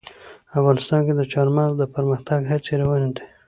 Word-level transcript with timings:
افغانستان 0.59 0.99
کې 1.05 1.13
د 1.15 1.21
چار 1.33 1.47
مغز 1.55 1.73
د 1.77 1.83
پرمختګ 1.95 2.41
هڅې 2.51 2.73
روانې 2.81 3.09
دي. 3.15 3.23